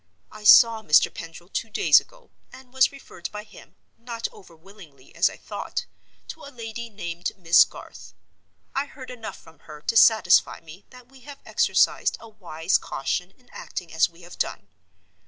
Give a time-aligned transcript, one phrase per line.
[0.31, 1.13] I saw Mr.
[1.13, 6.89] Pendril two days ago, and was referred by him—not overwillingly, as I thought—to a lady
[6.89, 8.15] named Miss Garth.
[8.73, 13.29] I heard enough from her to satisfy me that we have exercised a wise caution
[13.29, 14.69] in acting as we have done.